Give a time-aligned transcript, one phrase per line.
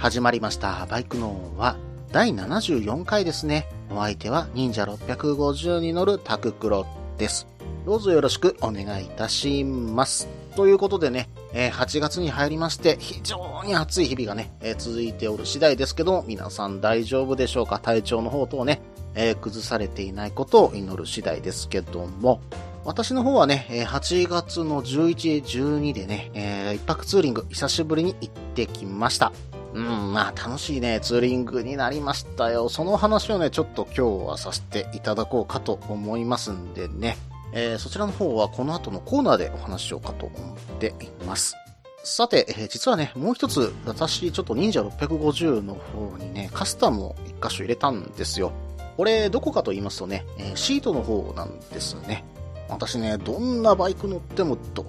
[0.00, 0.86] 始まりました。
[0.88, 1.76] バイクノーは
[2.10, 3.68] 第74回ですね。
[3.90, 6.86] お相手は忍者650に乗るタククロ
[7.18, 7.46] です。
[7.84, 10.26] どうぞよろしくお願いいたします。
[10.56, 17.78] ということでね、え8月に入りまして非常に暑い日々がね、え続いておる次第ですけども、皆さん大丈夫でしょうか？
[17.78, 18.80] 体調の方等ね、
[19.14, 22.40] え崩されていないことを祈る次第ですけども、
[22.86, 29.30] 私の方はね、8月の11、12でね、えー一泊ツーリング久しぶりに行ってきました。
[29.74, 32.68] うん、まあ楽しいね、ツーリングになりましたよ。
[32.68, 37.16] その話をね、ちょっと今日はさせていただこうかと思いますんでね。
[37.52, 41.56] えーそちらの方はこの後のコーナーでお話ししようかと思っています。
[42.02, 48.52] さて、えー実はね、もう一つ、私、ちょっと忍者650の方にね、カスタムを一箇所入れたんですよ。
[48.96, 52.24] これ、どこかと言いますとね、えーシートの方なんですね。
[52.68, 54.82] 私ね、どんなバイク乗ってもど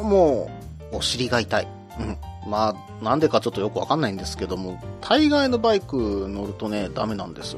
[0.00, 0.50] うも
[0.92, 1.77] お尻が痛い。
[2.48, 7.56] まあ、なんでかちょっとよくわかんないんですけども、大概のバイク乗るとね、ダメなんです。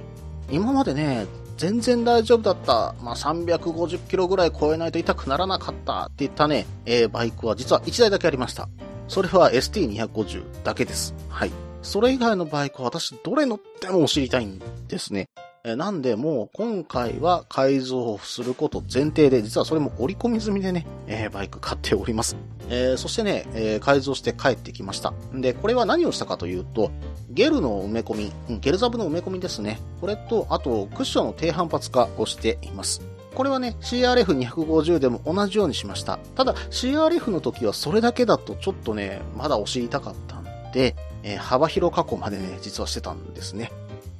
[0.50, 2.94] 今までね、全然大丈夫だった。
[3.02, 8.68] まあ、350キロぐらい超えないと痛くならなかったって言ったね、えーバイクは実は1台だけありました。
[9.08, 11.14] それは ST250 だけです。
[11.28, 11.52] はい。
[11.82, 15.28] それ以外のバイクは私どれ乗ってもお尻痛いんですね。
[15.64, 22.36] なんで、もう今回は改造すること前提で、実はそれも織り込み済みでね、えーバイク買っております。
[22.70, 25.12] えーそしてね、えー改造して帰ってきました。
[25.34, 26.90] で、これは何をしたかというと、
[27.28, 29.80] ゲルの埋め込み、ゲルザブの埋め込みですね。
[30.00, 33.02] これと、あと、クッションの低反発化をしています。
[33.34, 36.18] これはね、CRF250 でも同じようにしました。
[36.34, 43.70] ただ、CRF の時はそれだけだとちょっとね、まだ押し痛かったんで、えー幅広加工までね、実はしてたんですね。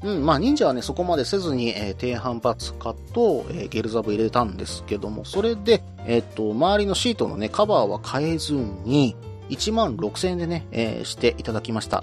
[0.03, 9.15] うん、まあ忍者はね、そこまでせずに、えー低反発化と、えーゲルザブ入れたんですけども、それで、えっ、と、周りのシートのね、カバーは変えずに、
[9.51, 12.03] 1万6000円でね、えーしていただきました。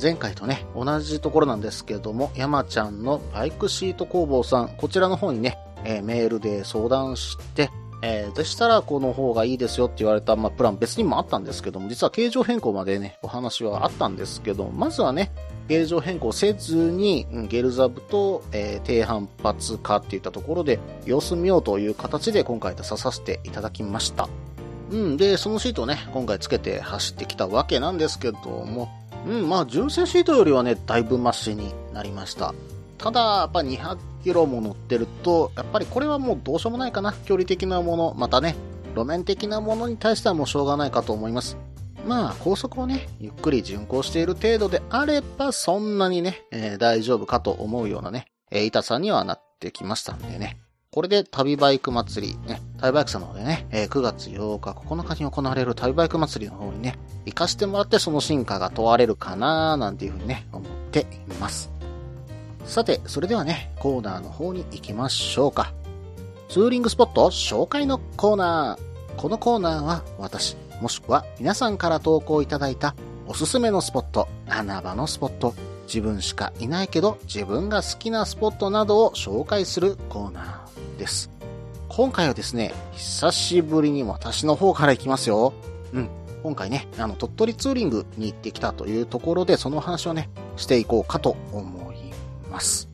[0.00, 7.70] 前回とね、同じところなんですけども、山ちゃんのバイクシート工房さん、こちらの方にね、えーメールで相談して、
[8.02, 15.30] えーでしたらこの方がいいですよって言われた、まあ、プラン別にもあったんですけども、実は形状変更までね、お話はあったんですけど、まずはね、
[15.68, 24.28] 形状変更せずに、ゲルザブと、えー低反発化っていったところで、様子見ようという形で今回出させていただきました。
[24.90, 28.88] うん、で、そのシートをね、今回つけて走ってきたわけなんですけども、
[29.26, 32.54] うん、まあ、純正シートよりはね、だいぶマシになりました。
[32.98, 37.12] ただ、やっぱ200キロも乗ってると、やっぱりこれはもうどうしようもないかな。
[37.12, 38.54] 距離的なもの、またね、
[38.94, 41.56] 路面的なものに対してはもうしょうがないかと思います。
[42.06, 50.58] まあ、高速をね、ゆっくり巡航している程度であれば、そんなにね、えー大丈夫かと思うようなね、えー痛さにはなってきましたんでね。
[50.92, 56.96] これで旅バイク祭り、ね、旅バイクさんの方でね、えー9月8日、9日に行われる旅バイク祭りの方にね、
[57.26, 61.70] 行かしてもらってその進化が問われるかなーなんていうふうにね、思っています。
[62.64, 65.72] さて、それではね、コーナーの方に行きましょうか。
[66.48, 69.16] ツーリングスポット紹介のコーナー。
[69.16, 72.94] このコーナーは私、もしくは皆さんから投稿いただいた
[73.26, 75.54] おすすめのスポット、穴場のスポット、
[75.86, 81.30] 自分しかいないけど自分が好きなスポットなどを紹介するコーナーです。
[81.88, 85.54] 今回はですね、久しぶりに私の方から行きますよ。
[85.92, 86.10] うん。
[86.42, 91.96] 今回ね、あの、鳥取ツーリングに行ってきたというところで、その話をね、していこうかと思い
[92.50, 92.88] ます。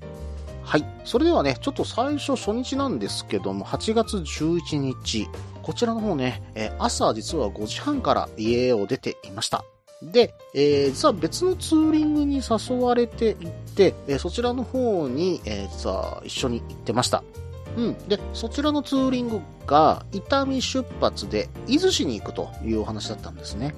[0.63, 0.87] はい。
[1.05, 5.29] それではね、ちょっと最初初日なんですけども、8月11日、
[5.63, 6.43] こちらの方ね、
[6.79, 9.65] 朝実は5時半から家を出ていました。
[10.03, 17.23] で、えー実は別のツーリングに誘われていて、えーそちらの方に、えー実は一緒に行ってました。
[17.77, 18.09] うん。
[18.09, 23.75] で、そちらのツーリングが、伊丹出発で、伊豆市に行くというお話だったんですね。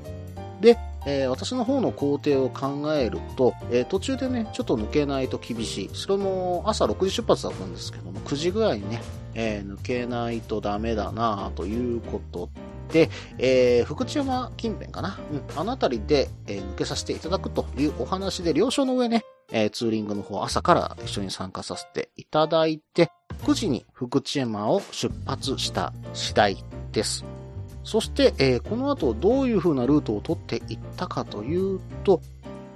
[0.60, 5.90] で、えー私の方の工程を考えると、えー途中でね、ちょっと抜けないと厳しい。
[5.92, 9.02] それも朝6時出発だったんですけども、9時ぐらいにね、
[9.34, 12.48] えー抜けないとダメだなということ
[12.92, 15.18] で、えー福知山近辺かな。
[15.32, 23.10] うん、あの辺りで、えー抜けさせていただくというお話で、了承の上ね、えーツーリングの方朝から一緒に参加させていただいて、
[23.44, 27.24] 9時に福知山を出発した次第です。
[27.84, 32.20] そして、えー、この後どういう風なルートを取っていったかというと、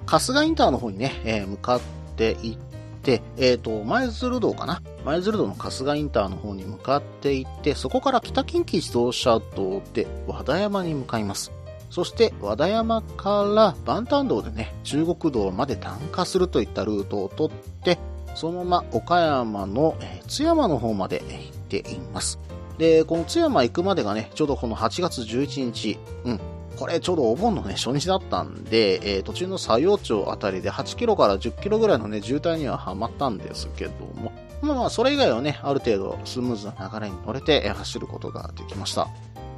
[0.07, 1.81] 春日インターの方にね、えー、向かっ
[2.17, 2.59] ていっ
[3.03, 11.51] て、えっ、ー、と、前鶴道かな前鶴道の春日インターの方に向かっていって、そこから北近畿自動車道で和田山に向かいます。
[11.89, 17.99] そして和田山から万端道でね、中国道まで南下するといったルートを取って、
[18.35, 19.97] そのまま岡山の、
[20.27, 22.39] 津山の方まで行っています。
[22.77, 26.41] で、この津山行くまでがね、ちょうどこの8月11日、うん、
[26.79, 34.33] これちょうどお盆のね、初日だったんで、えー、途中の佐用町あたりで8キロから10キロぐらいのね、渋滞にははまったんですけども、
[34.69, 39.09] まあまあ、それ以外はね、ある程度スムーズな流れに乗れて走ることができました。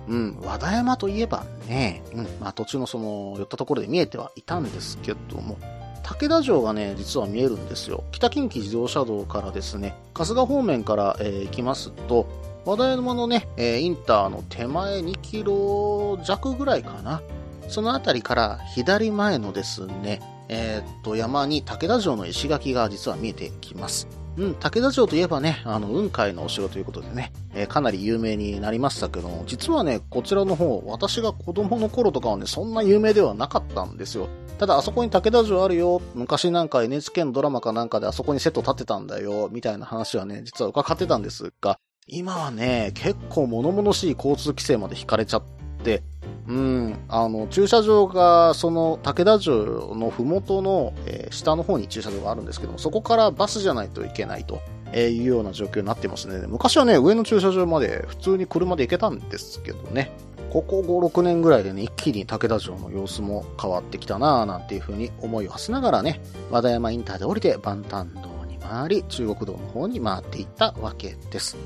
[0.09, 5.59] うん、和田山といえばね、うん、まあ途中のその、寄ったところで見えてはいたんですけども、
[6.03, 8.05] 武田城がね、実は見えるんですよ。
[8.11, 12.27] 北近畿自動車道からですね、春日方面から、えー、行きますと、
[12.65, 17.23] 和田山のね、えー、インターの手前2キロ弱ぐらいかな。
[17.69, 24.09] その辺りから左前のですね、えー、っと、山に武田城の石垣が実は見えてきます。
[24.37, 34.29] うん、武田城といえばね、あの、雲海のお城ということでね、えー、かなり有名になりましたけども、実はね、こちらの方、私が子供の頃とかはね、そんな有名ではなかったんですよ。
[34.59, 45.43] ただ、あそこに武田城あるよ、昔なんか NHK のドラマかなんかであそこにセット立てたんだよ、みたいな話はね、実は伺ってたんですが、今はね、結構物々しい交通規制まで引かれちゃっ
[45.83, 46.03] て、
[46.51, 54.61] うん、あの、駐車場が、その、武田城のふもとの、えー、下の方に駐車場があるんですけども、そこからバスじゃないといけないと。
[54.93, 56.45] えいうような状況になってますね。
[56.49, 60.11] 昔はね、上の駐車場まで普通に車で行けたんですけどね。
[60.53, 66.21] ここ5、6年ぐらいでね、一気に武田城の様子も変わってきたなぁなんていう風に思いを馳せながらね、
[66.51, 71.57] 和田山インターで降りて万端道に回り、中国道の方に回っていったわけです。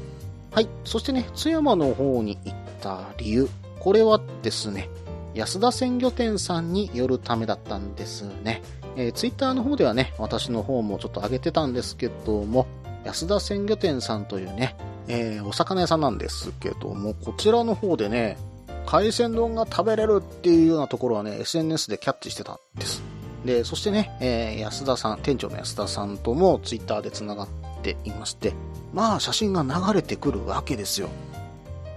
[0.50, 0.68] はい。
[0.84, 3.48] そしてね、津山の方に行った理由。
[3.84, 4.88] これはですね、
[5.34, 8.62] 安田鮮魚店さんによるためだったんですね。
[8.96, 12.66] えー、ツイッターの方ではね、私の方もちょっと上げてたんですけども、
[13.04, 14.74] 安田鮮魚店さんというね、
[15.06, 18.38] えー、お魚屋さんなんですけども、こちらの方でね、
[18.86, 23.02] 海鮮丼が食べれるっていうようなところはね、SNS でキャッチしてたんです。
[23.44, 27.48] で、そしてね、えー、安田さん、店長の安田さんともツイッターで繋がっ
[27.82, 28.54] ていまして、
[28.94, 31.10] まあ写真が流れてくるわけですよ。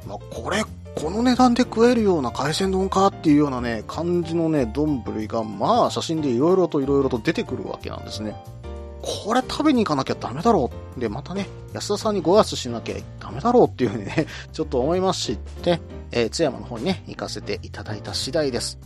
[0.06, 0.64] まあ、これ、
[1.00, 8.36] この値段で食えるような海鮮丼かっていうようなね、感じのね、丼が、まあ写真で色々と色々と出てくるわけなんですね。
[9.02, 11.00] これ食べに行かなきゃダメだろう。
[11.00, 15.80] で、またね、安田さんにご挨拶しなきゃダメだろうっていうふうにね、 ちょっと思いまし、で、
[16.12, 18.80] えー、津山の方にね、行かせていただいた次第です。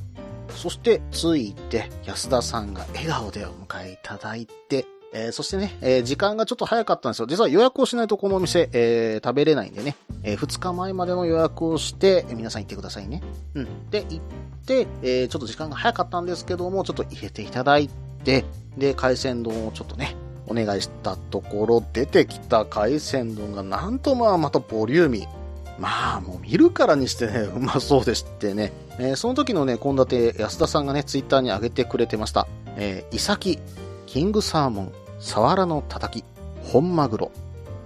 [0.56, 7.28] そして、ついて、安田さんが笑顔でお迎えいただいて、えー、そしてね、えー、時間がちょっと早かったんですよ。
[7.28, 13.22] 実は予約をしないとこのお店、えー、食べれないんでね、え2日前までの予約をして、え皆さん行ってくださいね。
[13.56, 13.90] うん。
[13.90, 14.20] で、行っ
[14.66, 17.90] て、えちょっと時間が早かったんですけども、ちょっと入れていただい
[18.24, 18.46] て、
[18.78, 20.16] で、海鮮丼をちょっとね、
[20.48, 25.42] お願いしたところ、出てきた海鮮丼がなんとまあまたボリューミー。
[25.80, 28.72] まあ、もう見るからにしてね、 うまそうでしてね。
[29.00, 32.48] えー、その時のね、献立、安田さんがね、ツイッターに上げてくれてました。
[32.78, 33.60] えー、イサキ、
[34.12, 34.92] キングサーモン、
[35.22, 36.26] サワラのたたき、
[36.64, 37.32] 本マグロ、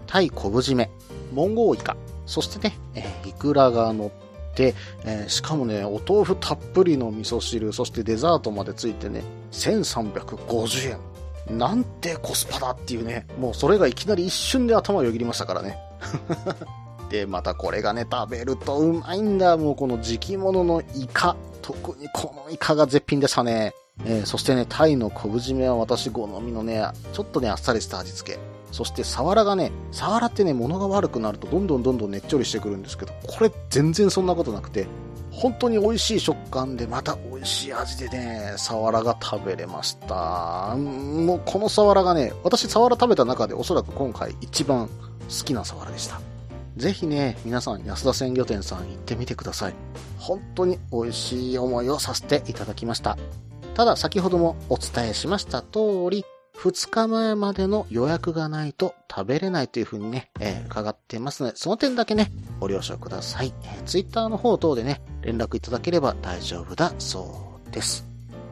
[0.07, 0.89] タイ昆布締め、
[1.31, 1.95] モンゴウイカ、
[2.25, 4.73] そしてね、えー、イクラが乗って、
[5.03, 9.21] えー、しかもね、お豆腐たっぷりの味噌汁、そしてデザートまでついてね、
[9.51, 10.97] 1350
[11.47, 11.59] 円。
[11.59, 15.77] なんてコスパだっていうね、もうそれがいきなり一瞬で頭をよぎりましたからね。
[17.11, 19.57] で、またこれがね、食べるとうまいんだ。
[19.57, 21.35] もうこの時期物のイカ。
[21.61, 23.75] 特にこのイカが絶品でしたね。
[24.03, 26.83] えー、そしてね、タイの昆布締めは私好みのね、
[27.13, 28.39] ちょっとね、あっさりした味付け。
[28.71, 34.87] そして、サワラがね、サワラってね、物が悪くなるとどんどんどんどんねっちょりしてくるんですけど、これ全然そんなことなくて、
[35.31, 40.75] 本当に美味しい食感で、また美味しい味でね、サワラが食べれました。
[40.75, 46.21] もうこのサワラがね、私サワラ食べた中でおそらく今回一番好きなサワラでした。
[46.77, 49.73] ぜひね、皆さん安田鮮魚店さん行ってみてください。
[50.17, 53.17] 本当に美味しい思いをさせていただきました。
[53.75, 56.23] ただ先ほどもお伝えしました通り、
[56.57, 63.53] 2日前までの予約がないと食べれないというふうにね、えー、伺ってますので、その点だけね、ご了承ください。
[63.63, 68.07] えー、Twitter の方等でね、連絡いただければ大丈夫だそうです。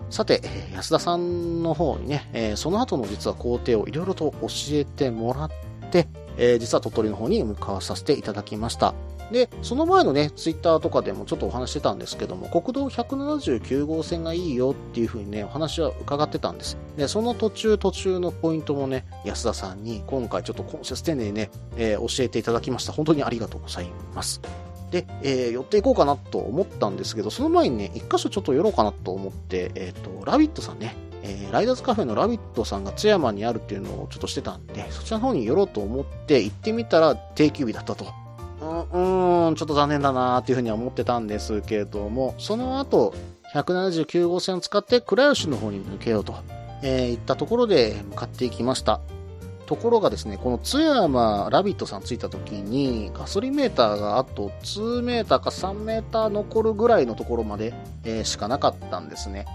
[0.09, 5.51] さて、えー、安田さんの方にね、えー、その後の実は工程をいろいろと教えてもらっ
[5.89, 8.93] て、えー、実は鳥取の方に向かわさせていただきました。
[9.33, 16.77] で、その前のね、ツイッターとかでもちょっとお話してたんですけども、国道179号線がいいよっていう風にね、お話は伺ってたんです。
[16.95, 22.93] で、その途中途中のポイントもね、安田さんに今回ちょっと今節丁寧にね、えー、教えていただきました。
[22.93, 24.39] 本当にありがとうございます。
[24.91, 38.22] で、えー、寄っていこうかなと思ったんですけど、その前にね、一箇所ちょっと寄ろうかなと思って、えっ、ー、と、ラビットさんね、えー、ライダーズカフェのラビットさんが津山にあるっていうのをちょっとしてたんで、そちらの方に寄ろうと思って行ってみたら定休日だったと。
[39.51, 43.13] ん、ちょっと残念だなっていうふうには思ってたんですけれども、その後、
[43.53, 46.35] 179号線を使って倉吉の方に抜けようと、
[46.81, 48.99] えー、行ったところで向かっていきました。
[49.65, 57.73] ところがですね、この津山ラビットさん着いた時に、ガソリンメーターがあと2メーターか3メーター残るぐらいのところまで、
[58.03, 59.45] えー、しかなかったんですね。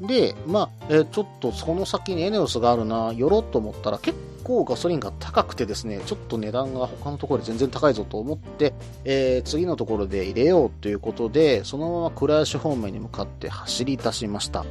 [0.00, 8.74] で、まあ、えー、ちょっとその先にエネオスがあるな、寄ろうと思ったら結構ガソリンが高くてですね、ちょっと値段が他のところで全然高いぞと思って、
[9.04, 14.64] えー、次のところで入れようということで、そのまま倉吉方面に向かって走り出しました。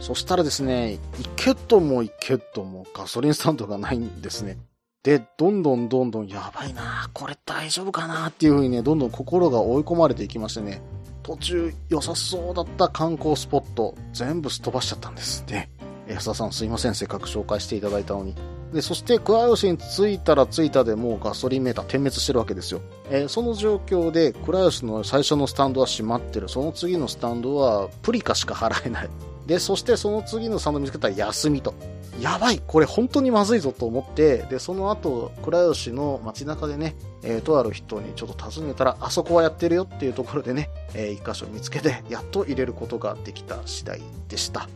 [0.00, 4.58] そしたらですね、行けとも行けともガソリンスタンドがないんですね。
[5.02, 10.80] で、どんどんどんどんやばいなこれ大丈夫かなっていう風にね、どんどん心が追い込まれていきましてね、
[11.24, 15.70] 途中良さそうだった観光スポット、全部すっ飛ばしちゃったんですね。
[16.06, 18.34] 安田さんすいません、せっかく紹介していただいたのに。
[18.74, 22.82] で、そして倉吉に着いたら着いたでもうガソリンメーター点滅してるわけですよ。
[23.08, 26.48] えー、その状況で倉吉の最初のスタンドは閉まってる。
[26.48, 29.08] その次のスタンドはプリカしか払えない。
[29.46, 31.74] で、そしてその次のスタンド見つけたら休みと。
[32.20, 44.68] やばいこれ本当にまずいぞと思って、で、その後、倉吉の街中でね、えー、とある人にちょっと尋ねたら、あそこはやってるよっていうところでね、えー、一箇所見つけて、やっと入れることができた次第でした。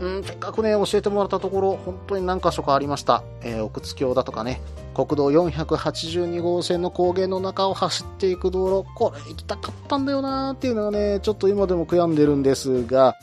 [0.00, 3.22] うん、せっかくね、教えてもらったところ、本当に何箇所かありました。
[3.42, 4.60] えー、奥津峡だとかね、
[4.94, 13.16] 国道482号線の高原の中を走っていく道路、これ行きたかったんだよなーっていうのがね、ちょっと今でも悔やんでるんですが、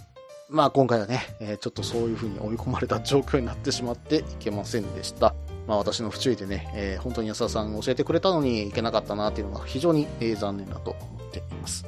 [0.52, 5.34] まあ今回はね、えー、ちょっとそういう風に追い込まれた状況になってしまっていけませんでした。
[5.66, 11.86] まあ私の不注意でね、えー、本当に安田さん教えてくれたのにいけなかったなっていうのが非常に、えー、残念だと思っています。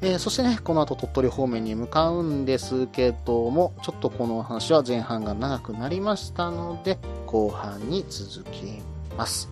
[0.00, 8.80] えー、そしてね、この後鳥取方面に向かうんですけども、ちょっとこの話は前半が長くなりましたので、後半に続き
[9.18, 9.50] ます。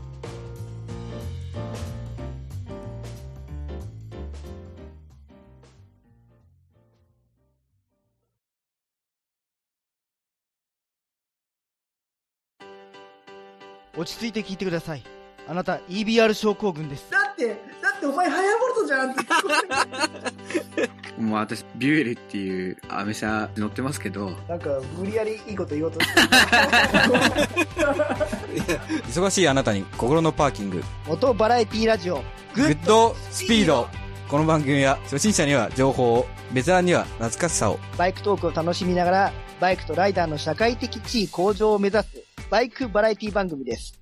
[14.00, 15.02] 落ち着いて聞いてください。
[15.46, 17.10] あなた EBR 症候群です。
[17.10, 17.48] だって
[17.82, 19.20] だってお前ハヤボルトじゃんって。
[21.20, 24.30] もう私ビュエルっていうアメ車乗ってますけど。
[24.48, 26.20] なんか無理やりいいこと言おうとして。
[29.06, 30.82] 忙しいあなたに心のパーキング。
[31.06, 33.86] 元バラエティラジオグッドスピード。
[34.30, 37.78] この番組は初心者には情報をベテランには懐かしさを。
[37.98, 39.30] バイクトークを楽しみながら
[39.60, 44.00] バイクとライダーの社会的地位向上を目指すバイクバラエティ番組です。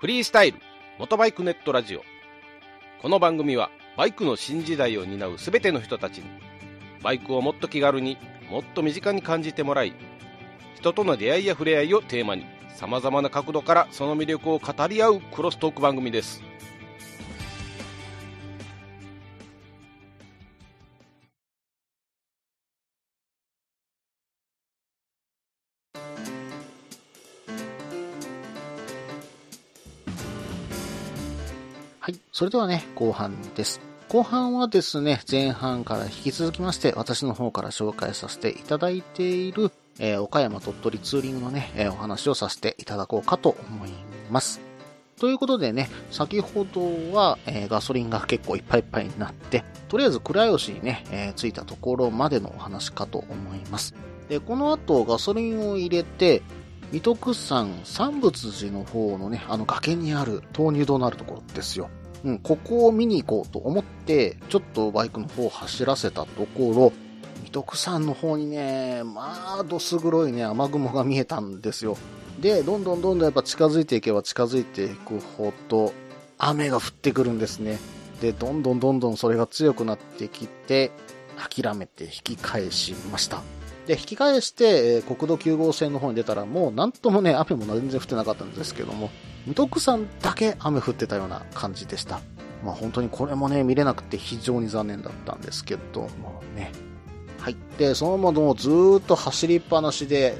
[0.00, 0.58] フリースタイル
[0.98, 2.02] 元バイクネットラジオ
[3.02, 6.24] この番組はバイクの新時代を担うすべての人たちに
[7.02, 8.16] バイクをもっと気軽に
[8.50, 9.94] もっと身近に感じてもらい
[10.76, 16.45] 人との出会いや触れ合いをテーマにさまざまな角度からその魅力を語り合うクロストーク番組です
[32.36, 33.80] それではね、後半です。
[34.10, 43.90] 後半はですね、前半から引き続きまして、私の方から紹介させていただいている、えー、岡山鳥取ツーリングのね、えー、お話をさせていただこうかと思い
[44.30, 44.60] ます。
[45.18, 53.94] ということでね、先ほどは、えー、ガソリンが結構いっぱいいっぱいになって、とりあえず倉吉にね、え、着いたところまでのお話かと思います。
[54.28, 56.42] で、この後ガソリンを入れて、
[56.92, 61.88] 水徳山三仏寺の方のね、あの崖にある豆乳堂のあるところですよ。
[62.26, 66.92] うん、ここを見に行こうと思って、ちょっとバイクの方を走らせたところ、
[67.42, 71.96] 水徳山の方にね、まあ、どす黒いね、雨雲が見えたんですよ。
[72.40, 75.92] で、どんどんどんどんやっぱ近づいていけば近づいていくほど、
[76.36, 77.78] 雨が降ってくるんですね。
[78.20, 80.90] で、どんどんどんどんそれが強くなってきて、
[81.36, 83.40] 諦めて引き返しました。
[83.86, 89.10] で、引き返して、え、国道9号線の方に出たら、もうなんともね、 雨も全然降ってなかったんですけども、
[89.46, 92.20] 無徳山だけ雨降ってたような感じでした。
[92.64, 96.72] まあ本当にこれもね、見れなくて非常に残念だったんですけどもね。
[97.38, 97.56] はい。
[97.78, 100.36] で、そのままずーっと走りっぱなしで、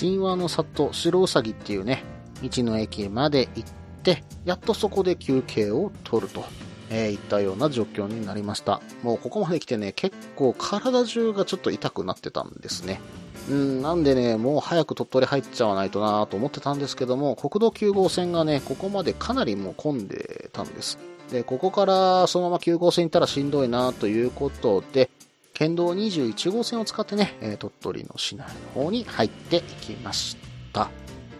[0.00, 2.02] 神話の里、白うさぎっていうね、
[2.42, 3.72] 道の駅まで行っ
[4.02, 6.44] て、やっとそこで休憩を取ると。
[6.90, 8.80] えー、いったような状況になりました。
[9.02, 13.00] もうここまで来てね、結構体中がちょっと痛くなってたんですね。
[13.48, 20.98] うん、なんでね、もう早く鳥取入っちゃわないとなと思ってたんですけども、国道9号線がね、ここまでかなりもう混んでたんです。
[21.30, 25.10] で、ここからそのまま9号線行ったらしんどいなということで、
[25.54, 30.36] 県道21号線を使ってね、え鳥取の市内の方に入っていきまし
[30.72, 30.90] た。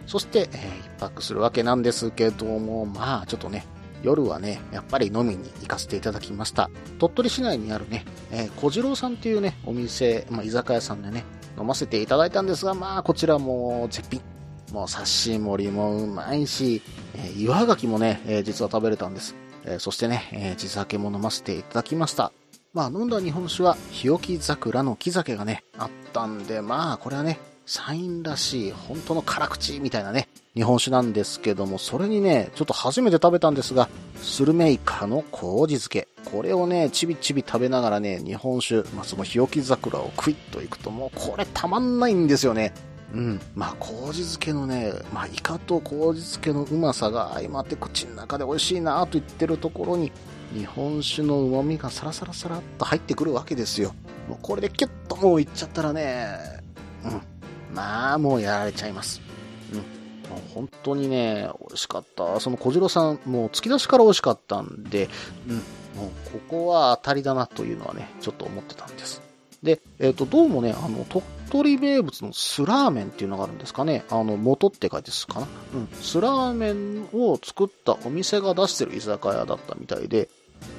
[0.07, 3.67] そして、えー一泊するわけなんですけども、まあちょっとね、
[4.03, 6.71] 夜はね、やっぱり飲みに行かせていただきました。
[6.99, 11.25] 鳥取市内にあるね、えー小次郎さんっていうね、お店、まあ居酒屋さんでね、
[11.59, 14.21] 飲ませていただいたんですが、まあこちらも絶品。
[14.73, 16.83] もう刺し盛りもうまいし、
[17.15, 19.35] えー岩牡蠣もね、えー実は食べれたんです。
[19.65, 22.33] えーそしてね、えー地酒も飲ませていただきました。
[22.75, 33.89] まあ飲んだ日本酒は、日置桜の木酒がね、あったんで、まあこれはね、サインらしい、本当の辛口みたいなね、日本酒なんですけども、それにね、ちょっと初めて食べたんですが、
[34.23, 36.09] スルメイカの麹漬け。
[36.31, 42.73] これをね、ちびちび食べながらね、日本酒、まあ、その日置桜をクイッといくと、もうこれたまんないんですよね。
[43.13, 43.41] うん。
[43.57, 50.13] まあ、麹漬けのね、まあ、イカと麹漬けのうまさが相まって口の中で美味しいなと言ってるところに、
[50.55, 53.93] 日本酒の旨味がサラサラサラっと入ってくるわけですよ。
[54.29, 56.39] もうこれでキュッともういっちゃったらね、
[57.05, 57.36] うん。
[57.73, 59.21] まあ、もうやられちゃいます。
[59.73, 59.79] うん。
[59.79, 62.41] もう本当にね、美味しかった。
[62.41, 65.09] その小次郎さん、もう突き出しから美味しかったんで、
[65.49, 65.57] うん。
[65.57, 65.63] も
[66.09, 69.23] うここは当たりだなというのはね、ちょっと思ってたんです。
[69.63, 74.05] で、えっ、と、どうもね、あの、鳥取名物のスラーメンっていうのがあるんですかね。
[74.11, 75.47] あの、元って書いてすかな。
[75.75, 75.89] うん。
[76.01, 80.29] スラーメンを作ったお店が出してる居酒屋だったみたいで、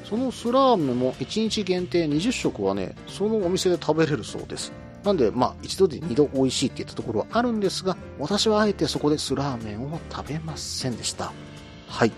[0.06, 4.72] そのスラーメンも1日限定20食はね、そのお店で食べれるそうです。
[5.08, 11.32] なんで、まあ、一度で二度美味しいって言ったところはあるんですが、私はあえてそこでスラーメンを食べませんでした。
[11.88, 12.12] はい。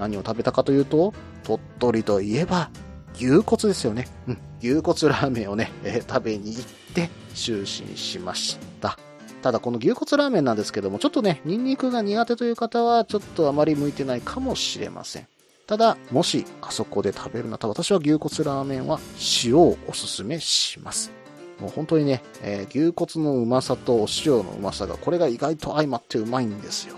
[0.00, 1.14] 何を食べたかというと、
[1.44, 2.70] 鳥取といえば、
[3.14, 4.08] 牛骨ですよね。
[4.26, 4.38] うん。
[4.60, 8.98] 牛骨ラーメンをね、えー食べに行って就寝しました。
[9.40, 15.28] ただこの牛骨ラーメンなんですけども、ちょっとね、ニンニクが苦手という方は、ちょっとあまり向いてないかもしれません。
[15.68, 18.98] ただ、もし、あそこで食べるなら、私は牛骨ラーメンは
[19.44, 21.23] 塩をおすすめします。
[21.60, 26.96] もう本当にね、えー牛骨のうまさとお塩のうまさが、これが意外と相まってうまいんですよ。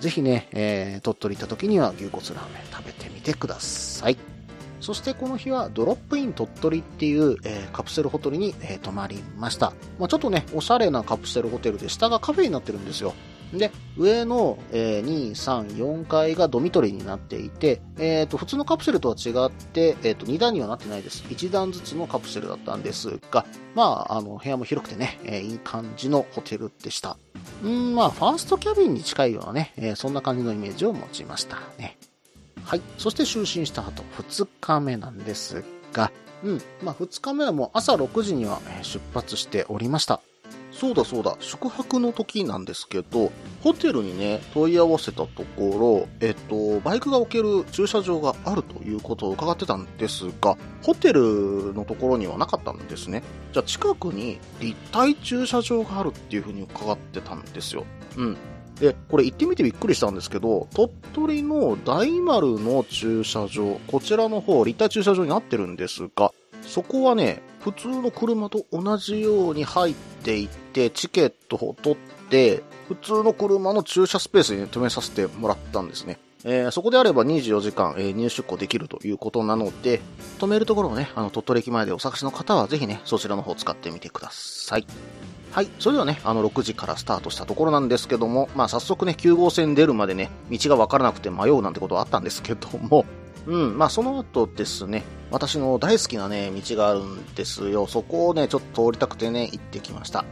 [0.00, 4.16] ぜひね、えー鳥取行った時には牛骨ラーメン食べてみてください。
[4.80, 9.72] そしてこの日はドロップイン鳥取っていう、えーカプセルホテルに、えー泊まりました。
[9.98, 13.14] まあ、ちょっとね、おしゃれなカプセルホテルで下がカフェになってるんですよ。
[13.52, 21.22] で、上の、えー2、3、4階がドミトリーになっていて、えっ、と、普通のカプセルとは違って、えっ、と、2段にはなってないです。
[21.24, 27.18] 1段ずつのカプセルだったんですが、まあ、あの、部屋も広くてね、えーいい感じのホテルでした。
[27.62, 31.98] うん、まあ、ファーストキャビンに近いようなね、えーそんな感じのイメージを持ちましたね。
[32.64, 32.80] はい。
[32.96, 36.10] そして就寝した後、2日目なんですが、
[36.42, 36.62] うん。
[36.82, 40.20] まあ、2日目はもう朝6時には出発しておりました。
[40.82, 43.30] そうだそうだ、宿泊の時なんですけど、
[43.62, 53.22] ホテルにね、問い合わせたところ、えっと、バイクが置ける駐車場があるということを伺ってたんですが、ホテルのところにはなかったんですね。
[53.52, 57.84] じゃあ近くに立体駐車場があるっていうふうに伺ってたんですよ。
[58.16, 58.36] うん。
[58.80, 71.98] で、これ行ってみてびっくりしたんですけど、鳥取の大丸の駐車場、こちらの方、立体駐車場になってるんですが、そこはね、普通の車と同じように入っていって、チケットを取っ
[72.28, 76.18] て、普通の車の駐車スペースに止めさせてもらったんですね。
[76.44, 80.00] えーそこであれば24時間、えー入出庫できるということなので、
[80.38, 84.86] 止めるところをね、あの、鳥取駅前でお探しの方はぜひね、そちらの方を使ってみてください。
[85.52, 85.68] はい。
[85.78, 93.04] それではね、あの、6時からスタートしたところなんですけども、まあ、早速ね、9号線出るまでね、道がわからなくて迷うなんてことはあったんですけども、
[93.46, 97.86] うん、まあ、その後ですね、私の大好きなね、道があるんですよ。
[97.86, 100.24] そこをね、ちょっと通りたくてね、行ってきました。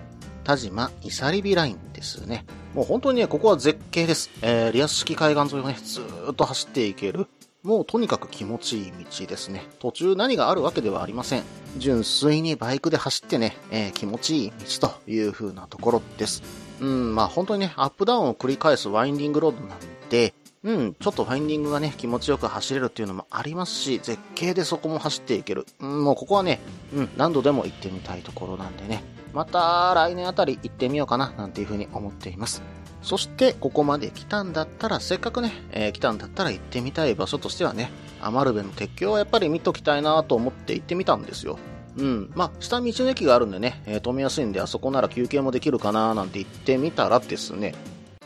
[0.51, 2.45] 田島イサリビラインですね。
[2.75, 4.31] もう本当にね、ここは絶景です。
[4.43, 7.29] えー、リアス式海岸沿いをね、ずーっと走っていける。
[7.63, 9.65] もうとにかく気持ちいい道ですね。
[9.79, 11.45] 途中何があるわけではありません。
[11.77, 16.43] 純粋にバイクで走ってね、えー気持ちいい道という風なところです。
[16.81, 25.65] うん、まあ本当にね、アップダウンを繰り返すワインディングロードなんで、うん、ちょっとファインディングがね、気持ちよく走れるっていうのもありますし、絶景でそこも走っていける。
[25.81, 26.61] うん、もうここはね、
[26.95, 32.63] うん、何度でも行ってみたいところなんでね、また来年あたり行ってみようかな、なんていう風に思っています。
[33.03, 41.59] そして、ここまで来たんだったら、せっかくね、えー来たんだったら行ってみたい場所としてはね、アマルベの鉄橋はやっぱり見ときたいなと思って行ってみたんですよ。
[41.97, 42.31] うん。
[42.35, 47.75] まあ、下道の駅があるんでね、えー止めやすいんで、あそこなら休憩もできるかななんて行ってみたらですね、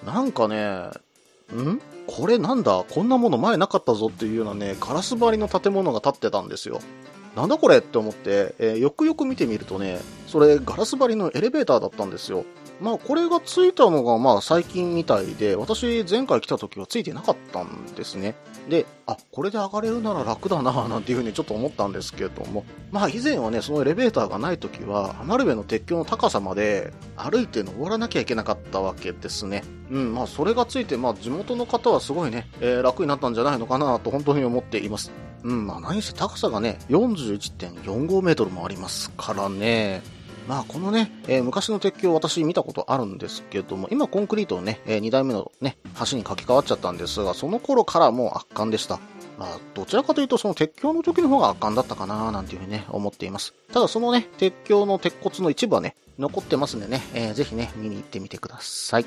[0.05, 0.91] なんかね、
[1.53, 1.81] ん？
[2.07, 2.85] これなんだ？
[2.89, 6.81] こんなもの前なかったぞっていうようなね、ガラス張りの建物が建ってたんですよ。
[7.35, 12.45] なんだこれって思って、えーよくよく見てみるとね、それガラス張りのエレベーターだったんですよ。
[12.81, 18.37] まあこれがついたのがまあ最近みたいで、私前回来た時はついてなかったんですね。
[18.69, 29.65] で、あ、これで上がれるなら楽だなぁ なんていうふうにちょっと思ったんですけれども、まあ以前はね、そのエレベーターがない時は、離れ部の鉄橋の高さまで歩いて登らなきゃいけなかったわけですね。
[29.91, 35.13] うん、まあそれがついて、まあ地元の方はすごいね、えー楽になったんじゃないのかなと本当に思っています。
[35.43, 40.03] うん、まあ何せ高さがね、41.45メートルもありますからね。
[40.49, 45.79] まあこのね、えー昔の鉄橋私見たことあるんですけども、今コンクリートのね、え2代目のね、
[46.11, 48.99] 橋に書き換わっちゃったんですが、その頃からもう圧巻でした。
[49.39, 53.55] まあ、どちらかというとその鉄橋の時の方が圧巻だったかななんていうふうにね、思っています。
[53.73, 59.07] ただそのね、鉄橋の鉄骨の一部はね、残ってますんでね、えーぜひね、見に行ってみてください。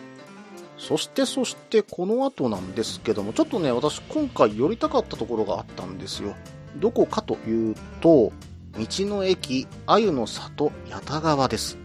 [0.78, 6.36] そしてそしてこの後なんですけども、ちょっとね、私今回寄りたかったところがあったんですよ。
[6.76, 8.32] どこかというと、
[8.77, 11.77] 道の駅、鮎の里、八田川です。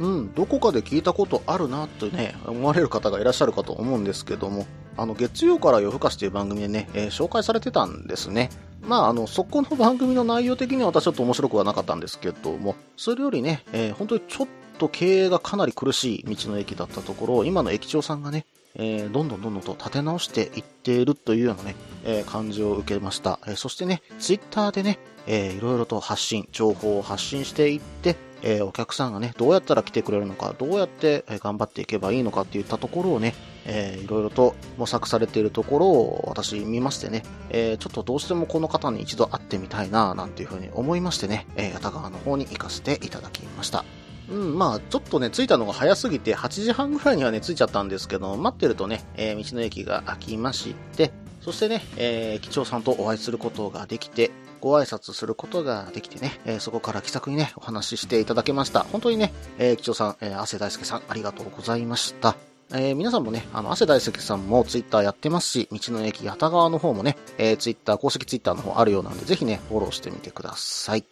[0.00, 8.50] うん、どこかで聞いたことあるなとね、思われる方がいらっしゃるかと思うんですけども、あの、月曜から夜更かしという番組でね、えー紹介されてたんですね。
[8.80, 21.74] まあ、あの、そこの番組の内容的には私ちょっと面白くはなかったんですけども、それよりね、えー本当にちょっと経営がかなり苦しい道の駅だったところを、今の駅長さんがね、えーどんどんどんどんと立て直していっているというようなね、
[22.08, 23.38] えー感じを受けました。
[23.46, 33.34] えーそしてね、ツイッターでね、えーいろいろと発信、情報を発信していって、えーお客さんがね、どうやったら来てくれるのか、どうやってえ頑張っていけばいいのかっていったところをね、
[33.66, 43.84] えーいろいろと模索されているところを私見ましてね、えーちょっとどうしてもこの方に一度会ってみたいな、なんていうふうに思いましてね、えー、八田川の方に行かせていただきました。
[44.30, 51.12] うん、まあ、ちょっとね、着いたのが早すぎて、8時半ぐらいにはね、着いちゃったんですけど、待ってるとね、えー道の駅が開きまして、
[51.48, 54.30] そしてね、えー、駅長さんとお会いすることができて、
[54.60, 58.80] ご挨拶することができてね、えーそこから気さくにね、お話ししていただけました。
[58.80, 62.36] 本当にね、えー、駅長さん、えー、汗大輔さん、ありがとうございました。
[62.72, 71.04] えー皆さんもね、あの、汗大輔さんもツイッターやってますし、道の駅八田川の方もね、えー、ツイッター、公式ツイッターの方あるようなんで、ぜひね、フォローしてみてください。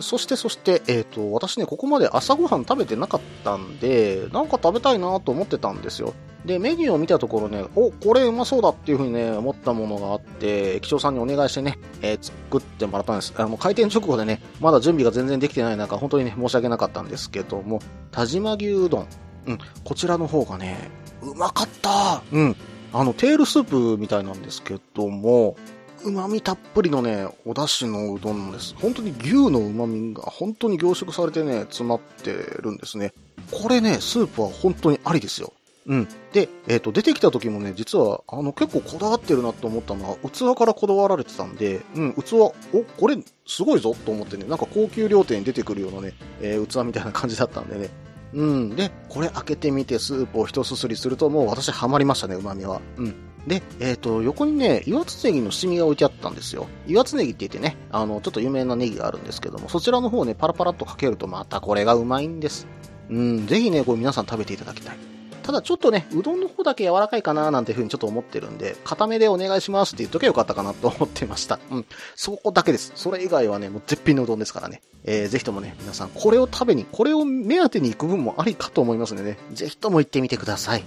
[0.00, 6.14] そして、そして、えっ、と、私ね、ここまで朝ごはん食べてなかったんで、なんか食べたいなと思ってたんですよ。
[6.44, 13.32] で、メニューを見たところね、お、これうまそうだっていうふうにね、思ったものがあって、駅長さんにお願いしてね、えー作ってもらったんです。
[13.36, 17.80] あの、開店直後でね、まだ準備が全然できてない中、本当にね、申し訳なかったんですけども、
[18.10, 19.08] 田島牛うどん。
[19.46, 20.90] うん、こちらの方がね、
[21.22, 22.56] うまかったうん。
[22.92, 25.56] あの、テールスープみたいなんですけども、
[26.04, 28.74] 旨味たっぷりのね、お出汁のうどんです。
[28.78, 33.12] 本当に牛の旨味が本当に凝縮されてね、詰まってるんですね。
[33.50, 35.52] これね、スープは本当にありですよ。
[35.86, 36.08] うん。
[36.32, 42.54] で、えっ、と、出てきた時もね、実は、あの、結構こだわってるなと思ったのは、器からこだわられてたんで、うん、器、お、
[42.98, 47.90] これ、すごいぞと思ってね、なんか高級料亭に出てくるようなね、えー器みたいな感じだったんでね。
[48.32, 48.76] うん。
[48.76, 52.80] で、これ開けてみてスープを一すすりすると、もう私ハマりましたね、旨味は。
[52.96, 53.14] うん。
[53.46, 56.66] で、えっ、と、横にね、岩津ネギの七味が置いてあったんですよ。
[56.86, 62.66] 岩津ネギって言ってね、あの、ちょっと有名なネギがあるんですけども、そちらの方をね、パラパラっとかけると、またこれがうまいんです。
[63.10, 65.13] うん、ぜひね、これ皆さん食べていただきたい。
[65.44, 71.60] ただちょっとね、うどんの方だけ柔らかいかななんていうふうにちょっと思ってるんで、固めでお願いしますって言っときゃよかったかなと思ってました。
[71.70, 71.86] うん。
[72.16, 72.92] そこだけです。
[72.94, 74.80] それ以外はね、もう絶品のうどんですからね。
[75.04, 80.84] えー、ぜひともね、皆さん、これを食べに、これを目当てに行く分もありかと思いますんでね、ぜひとも行ってみてください。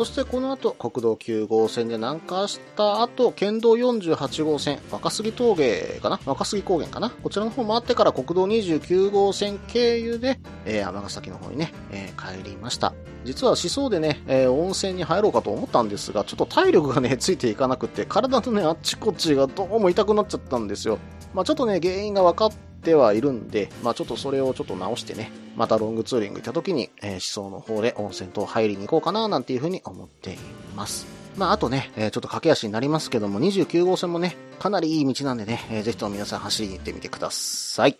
[0.00, 6.18] そしてこの後、国道9号線で南下した後、県道48号線、若杉峠かな？
[6.24, 7.10] 若杉高原かな？
[7.10, 12.94] こちらの方回ってから国道29号線経由で、えー、尼崎の方にね、えー帰りました。
[13.26, 20.96] 実は思想でね、えー温泉に入ろうかと思ったんですが、ちょっと体力がね、ついていかなくて、体のね、あっちこっちがどうも痛くなっちゃったんですよ。
[21.34, 30.38] まあちょっとね、原因が分かってはいるんで、まあちょっとそれをちょっと直してね、またロングツーリング行った時に、えー、思想の方で温泉と入りに行こうかな、なんていうふうに思ってい
[30.76, 31.06] ます。
[31.36, 37.98] まああとね、えーちょっと駆け足になりますけども、29号線もね、かなりいい道なんでね、えーぜひとも皆さん走りに行ってみてください。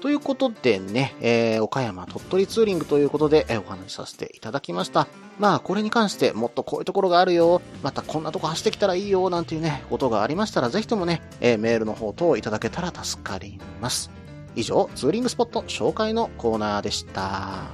[0.00, 5.08] ということでね、えー岡山鳥取ツーリングということで、えーお話しさせていただきました。
[5.38, 14.10] まあ、これに関してもっとこういうところがあるよ、またこんなとこ走ってきたらいいよ、なんていうね、ことがありましたら、ぜひともね、えーメールの方等いただけたら助かります。
[14.56, 17.64] 以上、ツーリングスポット紹介のコーナーでした。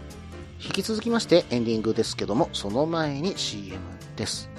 [0.63, 3.79] 引き続きましてエンディングですけども、その前に CM
[4.17, 4.54] です。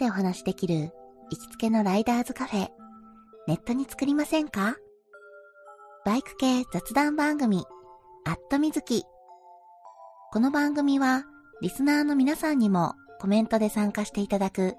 [0.00, 0.92] でお話できる
[1.30, 2.68] 行きつけのライダーズカフェ、
[3.46, 4.76] ネットに作りませんか？
[6.06, 7.66] バイク系雑談番組、
[8.26, 9.04] アットみずき。
[10.32, 11.24] この番組は、
[11.60, 14.74] リスナーの皆さんにもコメントで参加していただく、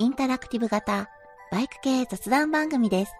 [0.00, 1.08] インタラクティブ型
[1.52, 3.12] バイク系雑談番組です。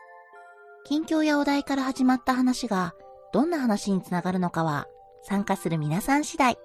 [0.85, 2.95] 近況やお題から始まった話が、
[3.33, 4.87] どんな話につながるのかは、
[5.23, 6.59] 参加する皆さん次第。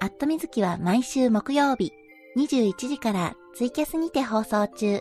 [0.00, 1.92] アットみずきは毎週木曜日、
[2.36, 5.00] 21時からツイキャスにて放送中。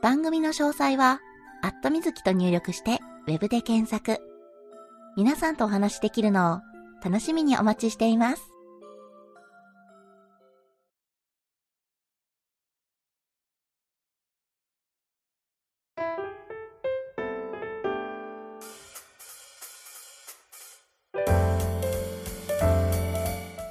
[0.00, 1.20] 番組の詳細は、
[1.62, 4.22] アットみずきと入力して、ウェブで検索。
[5.16, 6.60] 皆さんとお話しできるのを
[7.04, 8.42] 楽しみにお待ちしています。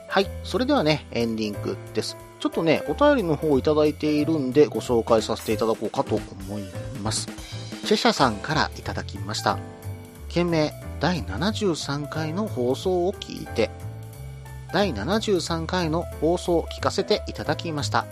[0.09, 0.27] はい。
[0.43, 2.17] それではね、エンディングです。
[2.45, 6.63] ちょっとね、お便りの方をいただいているんで、ご紹介させていただこうかと思い
[7.01, 7.25] ます。
[7.87, 9.57] チェシャさんからいただきました。
[10.29, 13.71] 件名、第73回の放送を聞いて、
[14.71, 18.05] 第73回の放送を聞かせていただきました。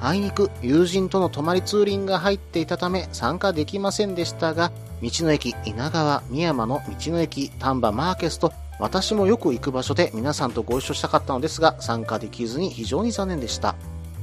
[0.00, 4.70] あいにく友人との泊まりツーリングが入っていたため参加できませんでしたが、
[5.02, 13.74] 道の駅稲川、宮山の道の駅丹波マーケスと私もよく行く場所で皆さんとご一緒したかったのですが参加できずに非常に残念でした。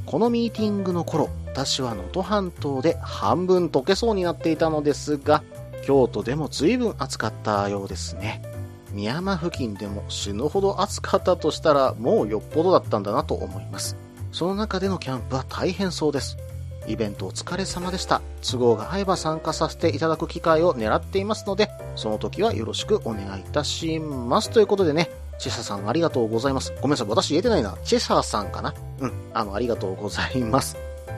[0.06, 5.44] このミーティングの頃、私は能登半島で半分溶けそうになっていたのですが、
[5.84, 8.42] 京都でも随分暑かったようですね。
[8.94, 13.96] 宮山付近でも死ぬほど暑かったとしたらもうよっぽどだったんだなと思います。
[14.32, 16.38] その中でのキャンプは大変そうです。
[16.88, 18.22] イベントお疲れ様でした。
[18.50, 24.50] 都合が合えば参加させていただく機会を狙っていますので、その時はよろしくお願いいたします。
[24.50, 26.74] ということでね、チェサさんありがとうございます。
[26.82, 27.78] ごめんなさい、私言えてないな。
[27.84, 28.74] チェサーさんかな？
[29.00, 30.78] うん、あの、ありがとうございます。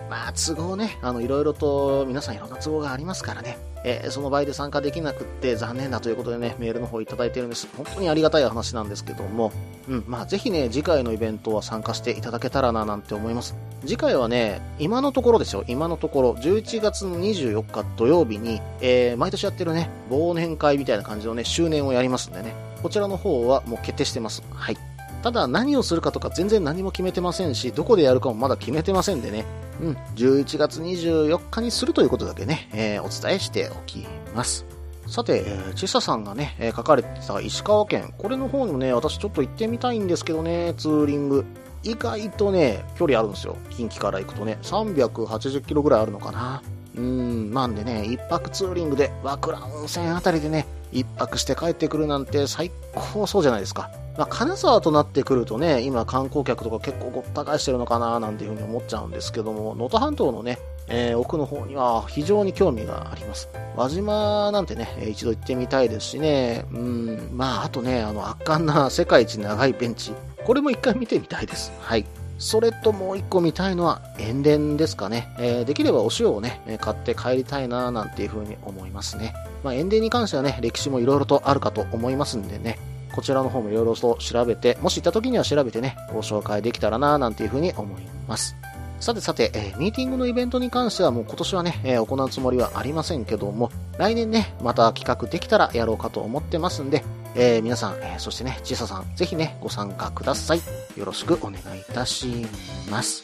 [0.09, 3.57] まあ、都合ね、あの、いろいろと皆さんいろんな都合がありますからね。
[3.85, 7.67] えーその場合で参加できなくって残念だということでね、メールの方いただいてるんです。
[7.77, 9.53] 本当にありがたい話なんですけども、
[9.87, 13.55] うん、まあぜひね、次回のイベントは参加していただけたらななんて思います。
[13.85, 24.43] 次回はね、今のところですよ、今のところ、11月の24日土曜日に、えー毎年やってるね、忘年会みたいな感じのね、周年をやりますんでね、こちらの方はもう決定してます。
[24.53, 24.77] はい。
[25.21, 29.45] ただ何をするかとか全然何も決めてませんし、どこでやるかもまだ決めてませんでね、
[29.81, 34.65] うん、11月24日にするということだけね、えーお伝えしておきます。
[35.07, 41.45] さて、えー、ちささんがね、えー書かれてた石川県、これの方にもね、私ちょっと行ってみたいんですけどね、ツーリング。
[41.83, 43.55] 意外とね、距離あるんですよ。
[43.69, 46.61] 近畿から行くとね、380キロぐらいあるのかな。
[46.95, 53.89] うーん、なんでね、一泊ツーリングで、和倉温泉あたりでね、一泊して帰ってくるなんて最高そうじゃないですか。
[54.17, 60.59] まあ、金沢となってくるとね、今観光客とか結構ごった返してるのかななんていうふうに思っちゃうんですけども、能登半島のね、
[60.89, 63.49] えー奥の方には非常に興味があります。
[63.75, 70.11] 輪島なんてね、一度行ってみたいですしね、うん、まあ、あとね、あの、圧巻な世界一長いベンチ、
[70.45, 71.71] これも一回見てみたいです。
[71.79, 72.05] はい。
[72.39, 75.29] それともう一個見たいのは塩田ですかね。
[75.37, 79.33] えーできればお塩をね、買って帰りたいななんていうふうに思いますね。
[79.63, 82.79] まあ、塩田に関してはね、歴史もいろいろとあるかと思いますんでね、
[83.13, 88.55] こちらの方もいろいろと調べて、もし行った時には調べてね、ご紹介できたらななんていうふうに思います。
[88.99, 97.03] さてさて、えーミーティングのイベントに関してはもう今年はね、えー行うつもりはありませんけども、来年ね、また企画できたらやろうかと思ってますんで、
[97.35, 100.61] えー皆さん、えーそしてね、ちささん、ぜひね、ご参加ください。
[100.97, 102.45] よろしくお願いいたし
[102.91, 103.23] ます。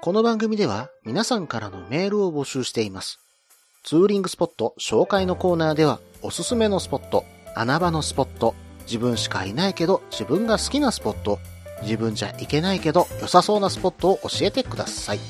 [0.00, 3.18] この番組では皆さんからのメールを募集しています。
[3.82, 7.24] ツーリングスポット紹介のコーナーでは、おすすめのスポット、
[7.56, 8.54] 穴場のスポット、
[8.86, 11.38] 自分しかいないけど自分が好きなスポット、
[11.82, 15.20] 自分じゃ行けないけど良さそうなスポットを教えてください。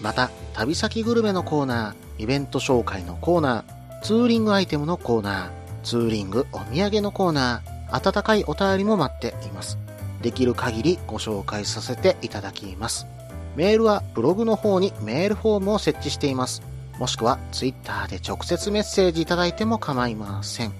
[0.00, 5.50] また、旅先グルメのコーナー、イベント紹介のコーナー、ツーリングアイテムのコーナー、
[5.84, 9.78] ツーリングお土産のコーナー、温かいお便りも待っています。
[10.22, 13.06] できる限りご紹介させていただきます。
[13.54, 16.62] メールはブログの方にメールフォームを設置しています。
[16.98, 20.72] もしくはツイッターで直接メッセージいただいても構いません。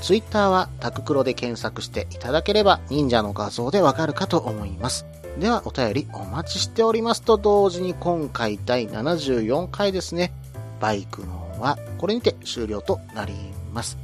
[0.00, 5.06] ツイッターはタククロで検索していただければ忍者の画像でわかるかと思います。
[5.38, 10.32] ではお便りお待ちしておりますと同時に今回第74回ですね。
[10.80, 13.34] バイクのはこれにて終了となり
[13.72, 13.98] ます。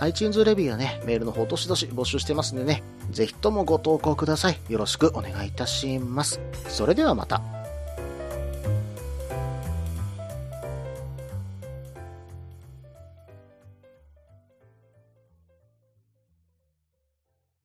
[0.00, 4.58] iTunes レビューやね、メールの方どしどし募集してますんでね、ぜひともご投稿ください。
[4.70, 6.40] よろしくお願いいたします。
[6.68, 7.59] それではまた。